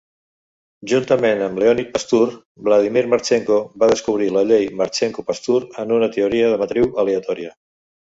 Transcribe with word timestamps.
Juntament 0.91 1.41
amb 1.47 1.59
Leonid 1.63 1.91
Pastur, 1.97 2.29
Vladimir 2.69 3.03
Marchenko 3.11 3.57
va 3.83 3.89
descobrir 3.91 4.29
la 4.39 4.43
llei 4.53 4.65
Marchenko-Pastur 4.79 5.59
en 5.85 5.95
una 5.99 6.09
teoria 6.17 6.49
de 6.55 6.59
matriu 6.63 6.89
aleatòria. 7.05 7.53